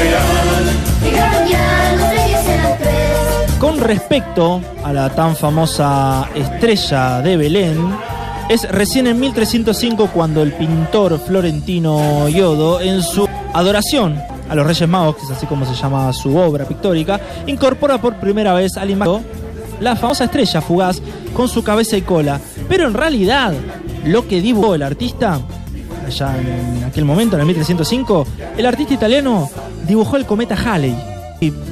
real. 0.02 1.48
Ya 1.48 2.78
tres. 2.78 3.58
Con 3.58 3.78
respecto 3.78 4.60
a 4.84 4.92
la 4.92 5.10
tan 5.10 5.34
famosa 5.34 6.28
estrella 6.34 7.20
de 7.22 7.36
Belén, 7.36 7.78
es 8.48 8.68
recién 8.70 9.06
en 9.06 9.18
1305 9.18 10.10
cuando 10.12 10.42
el 10.42 10.52
pintor 10.52 11.18
florentino 11.18 12.28
Iodo, 12.28 12.80
en 12.80 13.02
su 13.02 13.28
adoración 13.54 14.20
a 14.48 14.54
los 14.54 14.66
Reyes 14.66 14.88
Magos, 14.88 15.16
que 15.16 15.22
es 15.22 15.30
así 15.30 15.46
como 15.46 15.64
se 15.64 15.74
llama 15.74 16.12
su 16.12 16.36
obra 16.36 16.64
pictórica, 16.66 17.20
incorpora 17.46 17.98
por 17.98 18.16
primera 18.16 18.52
vez 18.54 18.76
al 18.76 18.90
imagen 18.90 19.24
la 19.80 19.96
famosa 19.96 20.24
estrella 20.24 20.60
fugaz 20.60 21.00
con 21.34 21.48
su 21.48 21.64
cabeza 21.64 21.96
y 21.96 22.02
cola. 22.02 22.40
Pero 22.68 22.86
en 22.86 22.94
realidad, 22.94 23.54
lo 24.04 24.28
que 24.28 24.40
dibujó 24.40 24.74
el 24.74 24.82
artista, 24.82 25.40
allá 26.10 26.38
en 26.38 26.84
aquel 26.84 27.04
momento, 27.04 27.36
en 27.36 27.40
el 27.40 27.46
1305, 27.46 28.26
el 28.56 28.66
artista 28.66 28.94
italiano 28.94 29.48
dibujó 29.86 30.16
el 30.16 30.26
cometa 30.26 30.54
Halley, 30.54 30.94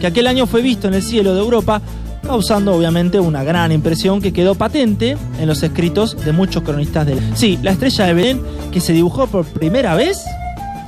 que 0.00 0.06
aquel 0.06 0.26
año 0.26 0.46
fue 0.46 0.62
visto 0.62 0.88
en 0.88 0.94
el 0.94 1.02
cielo 1.02 1.34
de 1.34 1.40
Europa, 1.40 1.80
causando 2.22 2.74
obviamente 2.74 3.20
una 3.20 3.42
gran 3.42 3.72
impresión 3.72 4.20
que 4.20 4.32
quedó 4.32 4.54
patente 4.54 5.16
en 5.38 5.46
los 5.46 5.62
escritos 5.62 6.16
de 6.24 6.32
muchos 6.32 6.62
cronistas 6.62 7.06
de 7.06 7.18
Sí, 7.34 7.58
la 7.62 7.72
estrella 7.72 8.06
de 8.06 8.14
Belén, 8.14 8.42
que 8.72 8.80
se 8.80 8.92
dibujó 8.92 9.26
por 9.26 9.44
primera 9.44 9.94
vez 9.94 10.24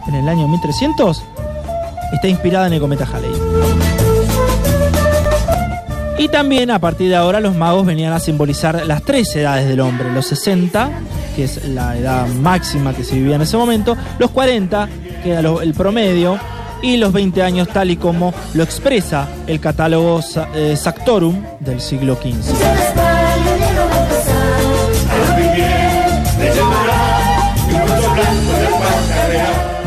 en 0.09 0.15
el 0.15 0.29
año 0.29 0.49
1300, 0.49 1.23
está 2.13 2.29
inspirada 2.29 2.67
en 2.67 2.75
el 2.75 2.81
cometa 2.81 3.07
Halley. 3.11 3.31
Y 6.19 6.29
también 6.29 6.71
a 6.71 6.79
partir 6.79 7.09
de 7.09 7.17
ahora 7.17 7.41
los 7.41 7.57
magos 7.57 7.87
venían 7.87 8.13
a 8.13 8.21
simbolizar 8.21 8.87
las 8.87 9.03
tres 9.03 9.35
edades 9.37 9.67
del 9.67 9.81
hombre, 9.81 10.13
los 10.13 10.27
60, 10.27 10.91
que 11.35 11.45
es 11.45 11.69
la 11.69 11.97
edad 11.97 12.27
máxima 12.29 12.95
que 12.95 13.05
se 13.05 13.15
vivía 13.15 13.37
en 13.37 13.43
ese 13.43 13.57
momento, 13.57 13.97
los 14.19 14.31
40, 14.31 14.89
que 15.23 15.31
era 15.31 15.51
el 15.63 15.75
promedio, 15.75 16.39
y 16.83 16.97
los 16.97 17.13
20 17.13 17.43
años 17.43 17.69
tal 17.69 17.91
y 17.91 17.97
como 17.97 18.33
lo 18.55 18.63
expresa 18.63 19.29
el 19.47 19.61
catálogo 19.61 20.21
eh, 20.55 20.77
Sactorum 20.77 21.43
del 21.61 21.81
siglo 21.81 22.17
XV. 22.17 22.55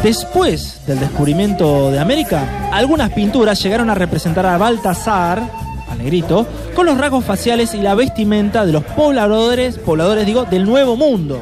Después 0.04 0.82
del 0.86 1.00
descubrimiento 1.00 1.90
de 1.90 2.00
América, 2.00 2.70
algunas 2.74 3.10
pinturas 3.12 3.64
llegaron 3.64 3.90
a 3.90 3.96
representar 3.96 4.46
a 4.46 4.58
Baltasar, 4.58 5.40
al 5.40 5.73
negrito, 6.04 6.46
con 6.76 6.86
los 6.86 6.98
rasgos 6.98 7.24
faciales 7.26 7.74
y 7.74 7.78
la 7.82 7.96
vestimenta 7.96 8.66
de 8.66 8.72
los 8.74 8.84
pobladores, 8.84 9.78
pobladores 9.78 10.26
digo, 10.26 10.46
del 10.46 10.66
Nuevo 10.66 10.96
Mundo. 10.96 11.42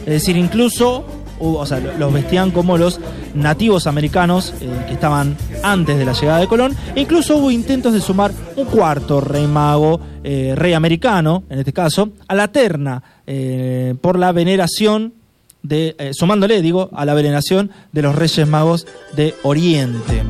Es 0.00 0.12
decir, 0.14 0.36
incluso, 0.36 1.04
o 1.38 1.64
sea, 1.66 1.78
lo- 1.80 1.92
los 1.98 2.12
vestían 2.12 2.50
como 2.50 2.76
los 2.78 2.98
nativos 3.34 3.86
americanos 3.86 4.52
eh, 4.60 4.68
que 4.88 4.94
estaban 4.94 5.36
antes 5.62 5.96
de 5.98 6.04
la 6.04 6.12
llegada 6.14 6.38
de 6.40 6.48
Colón. 6.48 6.74
E 6.96 7.02
incluso 7.02 7.36
hubo 7.36 7.50
intentos 7.50 7.92
de 7.92 8.00
sumar 8.00 8.32
un 8.56 8.64
cuarto 8.64 9.20
rey 9.20 9.46
mago, 9.46 10.00
eh, 10.24 10.54
rey 10.56 10.72
americano, 10.72 11.44
en 11.48 11.60
este 11.60 11.72
caso, 11.72 12.08
a 12.26 12.34
la 12.34 12.48
terna 12.48 13.02
eh, 13.26 13.94
por 14.00 14.18
la 14.18 14.32
veneración 14.32 15.14
de, 15.62 15.94
sumándole, 16.12 16.62
digo, 16.62 16.88
a 16.94 17.04
la 17.04 17.12
veneración 17.14 17.70
de 17.92 18.02
los 18.02 18.14
Reyes 18.14 18.48
Magos 18.48 18.86
de 19.14 19.34
Oriente. 19.42 20.22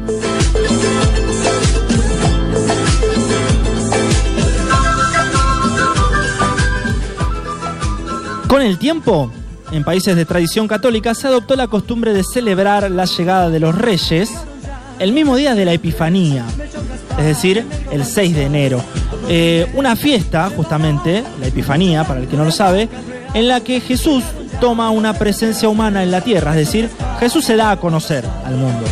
Con 8.50 8.62
el 8.62 8.78
tiempo, 8.78 9.30
en 9.70 9.84
países 9.84 10.16
de 10.16 10.24
tradición 10.24 10.66
católica 10.66 11.14
se 11.14 11.28
adoptó 11.28 11.54
la 11.54 11.68
costumbre 11.68 12.12
de 12.12 12.24
celebrar 12.24 12.90
la 12.90 13.04
llegada 13.04 13.48
de 13.48 13.60
los 13.60 13.76
reyes 13.76 14.28
el 14.98 15.12
mismo 15.12 15.36
día 15.36 15.54
de 15.54 15.64
la 15.64 15.72
Epifanía, 15.72 16.44
es 17.16 17.24
decir, 17.24 17.64
el 17.92 18.04
6 18.04 18.34
de 18.34 18.42
enero. 18.42 18.82
Eh, 19.28 19.70
una 19.74 19.94
fiesta, 19.94 20.50
justamente, 20.50 21.22
la 21.38 21.46
Epifanía, 21.46 22.02
para 22.02 22.18
el 22.18 22.26
que 22.26 22.36
no 22.36 22.44
lo 22.44 22.50
sabe, 22.50 22.88
en 23.34 23.46
la 23.46 23.60
que 23.60 23.80
Jesús 23.80 24.24
toma 24.60 24.90
una 24.90 25.14
presencia 25.14 25.68
humana 25.68 26.02
en 26.02 26.10
la 26.10 26.20
tierra, 26.20 26.50
es 26.50 26.56
decir, 26.56 26.90
Jesús 27.20 27.44
se 27.44 27.54
da 27.54 27.70
a 27.70 27.76
conocer 27.76 28.26
al 28.44 28.56
mundo. 28.56 28.84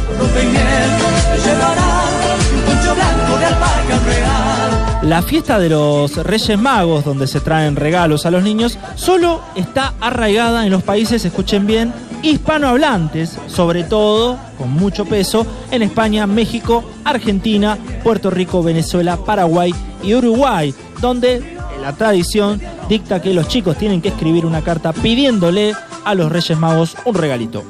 La 5.02 5.23
fiesta 5.23 5.59
de 5.59 5.69
los 5.69 6.17
Reyes 6.17 6.59
Magos, 6.59 7.05
donde 7.05 7.26
se 7.26 7.40
traen 7.40 7.76
regalos 7.76 8.26
a 8.26 8.31
los 8.31 8.43
niños, 8.43 8.78
solo 8.97 9.40
está 9.55 9.95
arraigada 10.00 10.64
en 10.64 10.73
los 10.73 10.83
países, 10.83 11.25
escuchen 11.25 11.67
bien, 11.67 11.93
hispanohablantes, 12.23 13.38
sobre 13.47 13.85
todo, 13.85 14.38
con 14.59 14.71
mucho 14.71 15.05
peso, 15.05 15.47
en 15.71 15.83
España, 15.83 16.26
México, 16.26 16.85
Argentina, 17.05 17.78
Puerto 18.02 18.28
Rico, 18.31 18.62
Venezuela, 18.62 19.17
Paraguay 19.19 19.73
y 20.02 20.14
Uruguay, 20.14 20.75
donde 21.00 21.57
la 21.81 21.93
tradición 21.93 22.61
dicta 22.88 23.23
que 23.23 23.33
los 23.33 23.47
chicos 23.47 23.78
tienen 23.78 24.02
que 24.02 24.09
escribir 24.09 24.45
una 24.45 24.62
carta 24.62 24.93
pidiéndole 24.93 25.75
a 26.05 26.14
los 26.14 26.31
Reyes 26.31 26.59
Magos 26.59 26.97
un 27.05 27.14
regalito. 27.14 27.64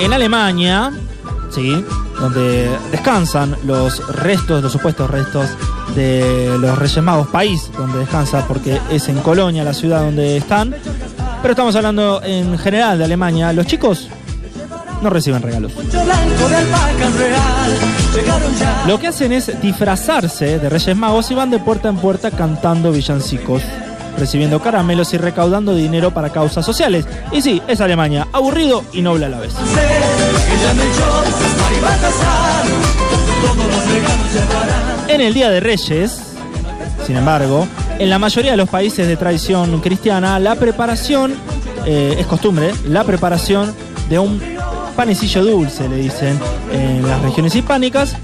En 0.00 0.12
Alemania, 0.12 0.92
sí, 1.50 1.84
donde 2.18 2.70
descansan 2.90 3.56
los 3.64 4.06
restos, 4.16 4.62
los 4.62 4.72
supuestos 4.72 5.10
restos 5.10 5.48
de 5.94 6.56
los 6.58 6.78
Reyes 6.78 7.02
Magos, 7.02 7.28
país 7.28 7.70
donde 7.76 7.98
descansa, 7.98 8.46
porque 8.46 8.80
es 8.90 9.08
en 9.08 9.18
Colonia 9.20 9.62
la 9.62 9.74
ciudad 9.74 10.00
donde 10.00 10.38
están. 10.38 10.74
Pero 11.42 11.52
estamos 11.52 11.76
hablando 11.76 12.22
en 12.22 12.58
general 12.58 12.98
de 12.98 13.04
Alemania. 13.04 13.52
Los 13.52 13.66
chicos 13.66 14.08
no 15.02 15.10
reciben 15.10 15.42
regalos. 15.42 15.72
Lo 18.86 18.98
que 18.98 19.06
hacen 19.06 19.32
es 19.32 19.60
disfrazarse 19.60 20.58
de 20.58 20.68
Reyes 20.68 20.96
Magos 20.96 21.30
y 21.30 21.34
van 21.34 21.50
de 21.50 21.58
puerta 21.58 21.88
en 21.88 21.96
puerta 21.96 22.30
cantando 22.30 22.92
villancicos, 22.92 23.62
recibiendo 24.20 24.60
caramelos 24.60 25.12
y 25.14 25.18
recaudando 25.18 25.74
dinero 25.74 26.12
para 26.12 26.30
causas 26.30 26.64
sociales. 26.64 27.06
Y 27.32 27.42
sí, 27.42 27.60
es 27.66 27.80
Alemania, 27.80 28.28
aburrido 28.32 28.84
y 28.92 29.02
noble 29.02 29.26
a 29.26 29.28
la 29.30 29.40
vez. 29.40 29.52
En 35.08 35.20
el 35.20 35.34
Día 35.34 35.50
de 35.50 35.60
Reyes, 35.60 36.20
sin 37.06 37.16
embargo, 37.16 37.66
en 37.98 38.08
la 38.10 38.18
mayoría 38.18 38.52
de 38.52 38.56
los 38.56 38.68
países 38.68 39.08
de 39.08 39.16
tradición 39.16 39.80
cristiana, 39.80 40.38
la 40.38 40.54
preparación, 40.54 41.34
eh, 41.84 42.16
es 42.18 42.26
costumbre, 42.26 42.72
la 42.86 43.02
preparación 43.04 43.74
de 44.08 44.18
un 44.18 44.40
panecillo 44.96 45.44
dulce, 45.44 45.88
le 45.88 45.96
dicen 45.96 46.38
en 46.72 47.06
las 47.06 47.20
regiones 47.22 47.54
hispánicas, 47.56 48.14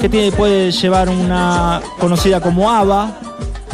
que 0.00 0.08
tiene- 0.08 0.30
puede 0.32 0.70
llevar 0.70 1.08
una 1.08 1.80
conocida 1.98 2.40
como 2.40 2.70
haba, 2.70 3.12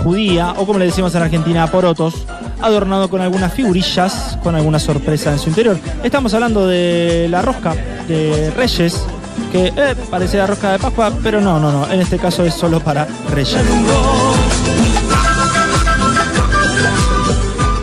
judía, 0.05 0.53
o 0.59 0.67
como 0.67 0.79
le 0.79 0.85
decimos 0.85 1.15
en 1.15 1.23
Argentina, 1.23 1.67
porotos, 1.67 2.27
adornado 2.61 3.09
con 3.09 3.23
algunas 3.23 3.53
figurillas, 3.53 4.39
con 4.43 4.55
alguna 4.55 4.79
sorpresa 4.79 5.33
en 5.33 5.39
su 5.39 5.49
interior. 5.49 5.79
Estamos 6.05 6.35
hablando 6.35 6.67
de 6.67 7.27
la 7.31 7.41
rosca 7.43 7.75
de 8.07 8.53
Reyes, 8.55 9.05
que 9.51 9.73
eh, 9.75 9.95
parece 10.11 10.37
la 10.37 10.47
rosca 10.47 10.73
de 10.73 10.79
Pascua, 10.79 11.11
pero 11.23 11.41
no, 11.41 11.59
no, 11.59 11.73
no, 11.73 11.91
en 11.91 12.01
este 12.01 12.19
caso 12.19 12.45
es 12.45 12.55
solo 12.55 12.81
para 12.81 13.09
Reyes. 13.31 13.57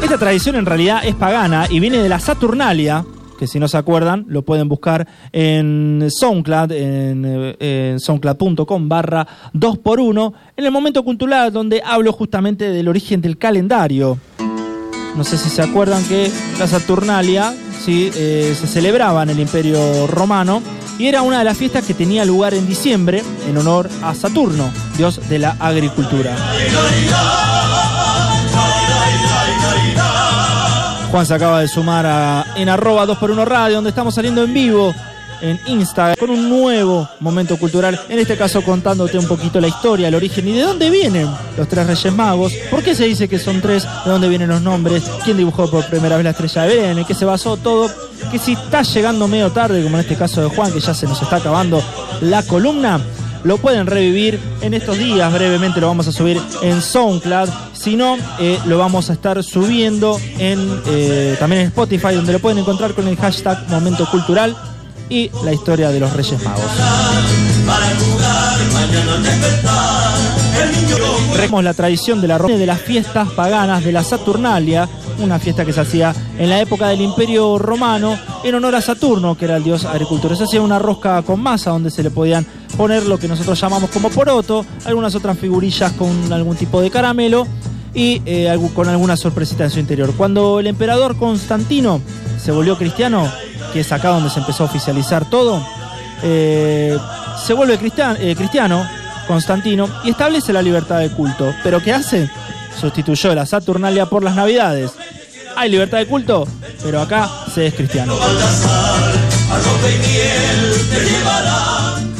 Esta 0.03 0.17
tradición 0.17 0.55
en 0.57 0.65
realidad 0.65 1.01
es 1.03 1.15
pagana 1.15 1.65
y 1.69 1.79
viene 1.79 1.97
de 1.97 2.09
la 2.09 2.19
Saturnalia, 2.19 3.03
que 3.41 3.47
si 3.47 3.59
no 3.59 3.67
se 3.67 3.75
acuerdan 3.75 4.23
lo 4.27 4.43
pueden 4.43 4.69
buscar 4.69 5.07
en 5.31 6.07
SoundCloud, 6.11 6.73
en, 6.73 7.25
eh, 7.25 7.89
en 7.91 7.99
soundcloud.com 7.99 8.87
barra 8.87 9.27
2x1, 9.55 10.33
en 10.57 10.63
el 10.63 10.71
momento 10.71 11.03
cultural 11.03 11.51
donde 11.51 11.81
hablo 11.83 12.13
justamente 12.13 12.69
del 12.69 12.87
origen 12.87 13.19
del 13.19 13.39
calendario. 13.39 14.19
No 15.17 15.23
sé 15.23 15.39
si 15.39 15.49
se 15.49 15.63
acuerdan 15.63 16.03
que 16.03 16.29
la 16.59 16.67
Saturnalia 16.67 17.51
¿sí? 17.83 18.11
eh, 18.15 18.55
se 18.55 18.67
celebraba 18.67 19.23
en 19.23 19.31
el 19.31 19.39
Imperio 19.39 20.05
Romano 20.05 20.61
y 20.99 21.07
era 21.07 21.23
una 21.23 21.39
de 21.39 21.45
las 21.45 21.57
fiestas 21.57 21.83
que 21.83 21.95
tenía 21.95 22.23
lugar 22.25 22.53
en 22.53 22.67
diciembre 22.67 23.23
en 23.49 23.57
honor 23.57 23.89
a 24.03 24.13
Saturno, 24.13 24.69
dios 24.97 25.19
de 25.29 25.39
la 25.39 25.57
agricultura. 25.59 26.37
Juan 31.11 31.25
se 31.25 31.33
acaba 31.33 31.59
de 31.59 31.67
sumar 31.67 32.05
a, 32.05 32.45
en 32.55 32.69
arroba 32.69 33.05
2x1 33.05 33.45
radio, 33.45 33.75
donde 33.75 33.89
estamos 33.89 34.15
saliendo 34.15 34.43
en 34.45 34.53
vivo 34.53 34.95
en 35.41 35.59
Instagram 35.65 36.15
con 36.17 36.29
un 36.29 36.49
nuevo 36.49 37.09
momento 37.19 37.57
cultural, 37.57 37.99
en 38.07 38.19
este 38.19 38.37
caso 38.37 38.61
contándote 38.61 39.17
un 39.17 39.27
poquito 39.27 39.59
la 39.59 39.67
historia, 39.67 40.07
el 40.07 40.15
origen 40.15 40.47
y 40.47 40.53
de 40.53 40.61
dónde 40.61 40.89
vienen 40.89 41.27
los 41.57 41.67
tres 41.67 41.85
Reyes 41.85 42.13
Magos, 42.13 42.53
por 42.69 42.81
qué 42.81 42.95
se 42.95 43.05
dice 43.05 43.27
que 43.27 43.39
son 43.39 43.59
tres, 43.59 43.83
de 44.05 44.11
dónde 44.11 44.29
vienen 44.29 44.47
los 44.47 44.61
nombres, 44.61 45.03
quién 45.25 45.35
dibujó 45.35 45.69
por 45.69 45.85
primera 45.87 46.15
vez 46.15 46.23
la 46.23 46.29
estrella 46.29 46.61
de 46.61 46.67
Belén, 46.75 46.99
en 46.99 47.05
qué 47.05 47.13
se 47.13 47.25
basó 47.25 47.57
todo, 47.57 47.91
que 48.31 48.39
si 48.39 48.53
está 48.53 48.83
llegando 48.83 49.27
medio 49.27 49.51
tarde, 49.51 49.83
como 49.83 49.97
en 49.97 50.01
este 50.01 50.15
caso 50.15 50.41
de 50.41 50.55
Juan, 50.55 50.71
que 50.71 50.79
ya 50.79 50.93
se 50.93 51.07
nos 51.07 51.21
está 51.21 51.37
acabando 51.37 51.83
la 52.21 52.43
columna, 52.43 53.01
lo 53.43 53.57
pueden 53.57 53.87
revivir 53.87 54.39
en 54.61 54.73
estos 54.73 54.97
días, 54.97 55.31
brevemente 55.33 55.81
lo 55.81 55.87
vamos 55.87 56.07
a 56.07 56.11
subir 56.11 56.39
en 56.61 56.81
SoundCloud, 56.81 57.49
si 57.73 57.95
no, 57.95 58.17
eh, 58.39 58.59
lo 58.65 58.77
vamos 58.77 59.09
a 59.09 59.13
estar 59.13 59.43
subiendo 59.43 60.19
en, 60.37 60.59
eh, 60.87 61.35
también 61.39 61.63
en 61.63 61.67
Spotify, 61.67 62.13
donde 62.13 62.33
lo 62.33 62.39
pueden 62.39 62.59
encontrar 62.59 62.93
con 62.93 63.07
el 63.07 63.17
hashtag 63.17 63.67
Momento 63.69 64.09
Cultural 64.09 64.55
y 65.09 65.29
la 65.43 65.53
historia 65.53 65.89
de 65.89 65.99
los 65.99 66.13
Reyes 66.13 66.41
Magos. 66.43 66.63
Recordemos 71.31 71.63
la 71.63 71.73
tradición 71.73 72.21
de 72.21 72.27
la 72.27 72.37
de 72.37 72.65
las 72.65 72.81
fiestas 72.81 73.29
paganas 73.31 73.83
de 73.83 73.91
la 73.91 74.03
Saturnalia, 74.03 74.87
una 75.19 75.39
fiesta 75.39 75.65
que 75.65 75.73
se 75.73 75.81
hacía 75.81 76.13
en 76.37 76.49
la 76.49 76.61
época 76.61 76.89
del 76.89 77.01
Imperio 77.01 77.57
Romano 77.57 78.17
en 78.43 78.55
honor 78.55 78.75
a 78.75 78.81
Saturno, 78.81 79.35
que 79.35 79.45
era 79.45 79.57
el 79.57 79.63
dios 79.63 79.85
agricultor. 79.85 80.35
Se 80.37 80.43
hacía 80.43 80.61
una 80.61 80.79
rosca 80.79 81.21
con 81.23 81.41
masa 81.41 81.71
donde 81.71 81.89
se 81.89 82.03
le 82.03 82.11
podían 82.11 82.45
poner 82.81 83.05
lo 83.05 83.19
que 83.19 83.27
nosotros 83.27 83.61
llamamos 83.61 83.91
como 83.91 84.09
poroto, 84.09 84.65
algunas 84.85 85.13
otras 85.13 85.37
figurillas 85.37 85.91
con 85.91 86.33
algún 86.33 86.55
tipo 86.55 86.81
de 86.81 86.89
caramelo 86.89 87.45
y 87.93 88.23
eh, 88.25 88.57
con 88.73 88.89
alguna 88.89 89.15
sorpresita 89.15 89.63
en 89.65 89.69
su 89.69 89.77
interior. 89.77 90.11
Cuando 90.17 90.59
el 90.59 90.65
emperador 90.65 91.15
Constantino 91.15 92.01
se 92.43 92.51
volvió 92.51 92.79
cristiano, 92.79 93.31
que 93.71 93.81
es 93.81 93.91
acá 93.91 94.09
donde 94.09 94.31
se 94.31 94.39
empezó 94.39 94.63
a 94.63 94.65
oficializar 94.65 95.29
todo, 95.29 95.63
eh, 96.23 96.97
se 97.45 97.53
vuelve 97.53 97.75
eh, 97.75 98.35
cristiano, 98.35 98.83
Constantino, 99.27 99.87
y 100.03 100.09
establece 100.09 100.51
la 100.51 100.63
libertad 100.63 100.97
de 100.97 101.11
culto. 101.11 101.53
¿Pero 101.63 101.83
qué 101.83 101.93
hace? 101.93 102.31
Sustituyó 102.79 103.35
la 103.35 103.45
Saturnalia 103.45 104.07
por 104.07 104.23
las 104.23 104.35
Navidades. 104.35 104.89
Hay 105.55 105.69
libertad 105.69 105.99
de 105.99 106.07
culto, 106.07 106.47
pero 106.81 106.99
acá 106.99 107.29
se 107.53 107.67
es 107.67 107.75
cristiano. 107.75 108.15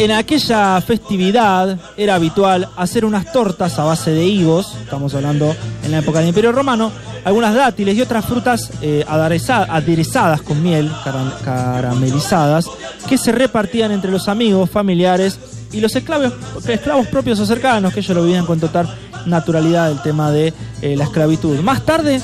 En 0.01 0.09
aquella 0.11 0.81
festividad 0.81 1.77
era 1.95 2.15
habitual 2.15 2.67
hacer 2.75 3.05
unas 3.05 3.31
tortas 3.31 3.77
a 3.77 3.83
base 3.83 4.09
de 4.09 4.25
higos, 4.25 4.75
estamos 4.83 5.13
hablando 5.13 5.55
en 5.83 5.91
la 5.91 5.99
época 5.99 6.17
del 6.17 6.29
Imperio 6.29 6.51
Romano, 6.51 6.91
algunas 7.23 7.53
dátiles 7.53 7.95
y 7.95 8.01
otras 8.01 8.25
frutas 8.25 8.71
eh, 8.81 9.05
adereza- 9.07 9.67
aderezadas 9.69 10.41
con 10.41 10.63
miel, 10.63 10.91
cara- 11.03 11.37
caramelizadas, 11.45 12.65
que 13.07 13.15
se 13.15 13.31
repartían 13.31 13.91
entre 13.91 14.09
los 14.09 14.27
amigos, 14.27 14.71
familiares 14.71 15.37
y 15.71 15.79
los 15.81 15.95
esclavos, 15.95 16.33
esclavos 16.67 17.05
propios 17.05 17.39
o 17.39 17.45
cercanos, 17.45 17.93
que 17.93 17.99
ellos 17.99 18.17
lo 18.17 18.23
vivían 18.23 18.47
con 18.47 18.59
total 18.59 18.89
naturalidad 19.27 19.91
el 19.91 20.01
tema 20.01 20.31
de 20.31 20.51
eh, 20.81 20.95
la 20.97 21.03
esclavitud. 21.03 21.59
Más 21.59 21.85
tarde 21.85 22.19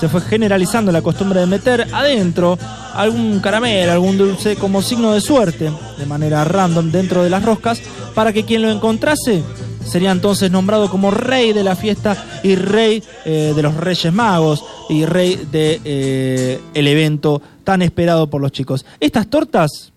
se 0.00 0.08
fue 0.08 0.22
generalizando 0.22 0.90
la 0.90 1.02
costumbre 1.02 1.40
de 1.40 1.46
meter 1.46 1.86
adentro 1.92 2.58
algún 2.94 3.38
caramelo, 3.40 3.92
algún 3.92 4.16
dulce 4.16 4.56
como 4.56 4.80
signo 4.80 5.12
de 5.12 5.20
suerte, 5.20 5.70
de 5.98 6.06
manera 6.06 6.42
random 6.42 6.90
dentro 6.90 7.22
de 7.22 7.28
las 7.28 7.44
roscas, 7.44 7.82
para 8.14 8.32
que 8.32 8.44
quien 8.44 8.62
lo 8.62 8.70
encontrase 8.70 9.42
sería 9.84 10.10
entonces 10.10 10.50
nombrado 10.50 10.88
como 10.88 11.10
rey 11.10 11.52
de 11.52 11.64
la 11.64 11.76
fiesta 11.76 12.16
y 12.42 12.54
rey 12.54 13.02
eh, 13.26 13.52
de 13.54 13.62
los 13.62 13.74
Reyes 13.76 14.10
Magos 14.10 14.64
y 14.88 15.04
rey 15.04 15.38
de 15.52 15.82
eh, 15.84 16.60
el 16.72 16.86
evento 16.86 17.42
tan 17.62 17.82
esperado 17.82 18.30
por 18.30 18.40
los 18.40 18.52
chicos. 18.52 18.86
Estas 19.00 19.26
tortas 19.26 19.92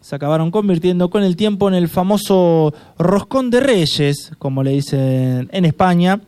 se 0.00 0.14
acabaron 0.14 0.52
convirtiendo 0.52 1.10
con 1.10 1.24
el 1.24 1.34
tiempo 1.34 1.68
en 1.68 1.74
el 1.74 1.88
famoso 1.88 2.72
roscón 2.96 3.50
de 3.50 3.58
reyes, 3.58 4.30
como 4.38 4.62
le 4.62 4.70
dicen 4.70 5.48
en 5.50 5.64
España, 5.64 6.20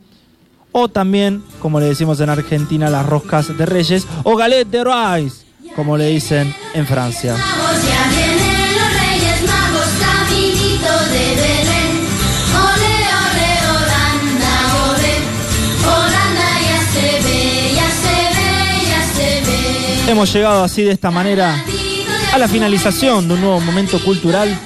o 0.73 0.89
también, 0.89 1.43
como 1.61 1.81
le 1.81 1.87
decimos 1.87 2.21
en 2.21 2.31
Argentina, 2.31 2.91
las 2.91 3.07
roscas 3.07 3.57
de 3.57 3.67
reyes, 3.67 4.07
o 4.25 4.37
galette 4.37 4.71
de 4.71 4.85
Rois, 4.85 5.45
como 5.77 5.97
le 5.97 6.09
dicen 6.09 6.55
en 6.75 6.87
Francia. 6.87 7.37
Hemos 20.11 20.33
llegado 20.33 20.65
así 20.65 20.83
de 20.83 20.91
esta 20.91 21.13
manera 21.13 21.55
a 22.33 22.39
la 22.39 22.49
finalización 22.49 23.29
de 23.29 23.35
un 23.35 23.41
nuevo 23.43 23.61
momento 23.61 24.03
cultural. 24.03 24.59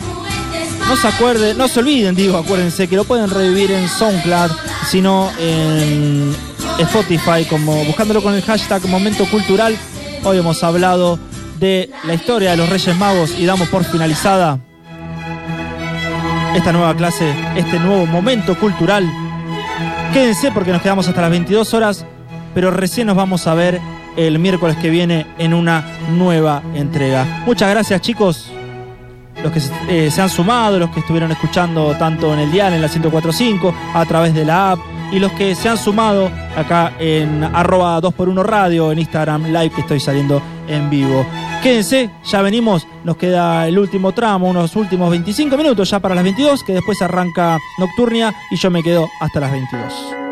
No 0.89 0.97
se 0.97 1.07
acuerden, 1.07 1.59
no 1.59 1.69
se 1.69 1.81
olviden, 1.81 2.15
digo, 2.15 2.39
acuérdense 2.39 2.89
que 2.89 2.97
lo 2.97 3.05
pueden 3.05 3.29
revivir 3.29 3.71
en 3.71 3.87
SoundCloud, 3.87 4.51
sino 4.85 5.31
en 5.39 6.35
Spotify, 6.79 7.45
como 7.49 7.85
buscándolo 7.85 8.23
con 8.23 8.35
el 8.35 8.43
hashtag 8.43 8.87
Momento 8.89 9.25
Cultural. 9.31 9.77
Hoy 10.25 10.39
hemos 10.39 10.63
hablado 10.63 11.19
de 11.59 11.91
la 12.05 12.15
historia 12.15 12.53
de 12.53 12.57
los 12.57 12.69
Reyes 12.69 12.97
Magos 12.97 13.39
y 13.39 13.47
damos 13.47 13.69
por 13.69 13.85
finalizada 13.85 14.59
esta 16.55 16.73
nueva 16.73 16.95
clase, 16.95 17.35
este 17.57 17.79
nuevo 17.79 18.07
momento 18.07 18.59
cultural. 18.59 19.11
Quédense 20.13 20.51
porque 20.53 20.73
nos 20.73 20.83
quedamos 20.83 21.09
hasta 21.09 21.21
las 21.21 21.31
22 21.31 21.75
horas, 21.75 22.07
pero 22.55 22.71
recién 22.71 23.07
nos 23.07 23.17
vamos 23.17 23.47
a 23.47 23.55
ver 23.55 23.81
el 24.17 24.39
miércoles 24.39 24.77
que 24.77 24.91
viene 24.91 25.27
en 25.39 25.55
una 25.55 25.85
nueva 26.11 26.63
entrega. 26.75 27.43
Muchas 27.47 27.71
gracias 27.71 28.01
chicos, 28.01 28.51
los 29.45 29.53
que 29.53 29.61
eh, 29.89 30.11
se 30.11 30.23
han 30.23 30.31
sumado, 30.31 30.79
los 30.79 30.91
que 30.91 31.01
estuvieron 31.01 31.31
escuchando 31.31 31.95
tanto 31.99 32.33
en 32.33 32.41
el 32.41 32.51
dial, 32.51 32.73
en 32.73 32.81
la 32.81 32.89
1045, 32.89 33.75
a 33.95 34.05
través 34.07 34.35
de 34.35 34.45
la 34.45 34.73
app, 34.73 34.79
y 35.13 35.19
los 35.19 35.31
que 35.33 35.55
se 35.55 35.69
han 35.69 35.77
sumado 35.77 36.31
acá 36.57 36.95
en 36.99 37.45
arroba 37.45 38.01
2x1 38.01 38.43
radio, 38.43 38.91
en 38.91 38.99
Instagram 38.99 39.45
Live, 39.45 39.71
que 39.71 39.83
estoy 39.83 40.01
saliendo 40.01 40.43
en 40.67 40.89
vivo. 40.89 41.27
Quédense, 41.63 42.11
ya 42.25 42.41
venimos, 42.41 42.87
nos 43.05 43.19
queda 43.19 43.69
el 43.69 43.79
último 43.79 44.13
tramo, 44.13 44.49
unos 44.49 44.75
últimos 44.77 45.11
25 45.11 45.57
minutos 45.59 45.91
ya 45.91 46.01
para 46.01 46.15
las 46.15 46.25
22, 46.25 46.65
que 46.65 46.73
después 46.73 47.01
arranca 47.03 47.59
Nocturnia 47.79 48.35
y 48.51 48.57
yo 48.57 48.71
me 48.71 48.83
quedo 48.83 49.09
hasta 49.21 49.41
las 49.41 49.53
22. 49.53 50.24